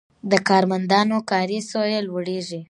د 0.31 0.33
کارمندانو 0.49 1.17
کاري 1.31 1.59
سویه 1.71 1.99
لوړیږي. 2.07 2.59